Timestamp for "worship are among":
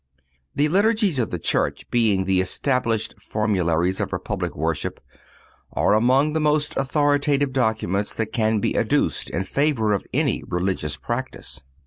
4.55-6.33